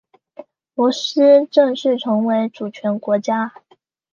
[0.73, 3.53] 罗斯正式成为主权国家。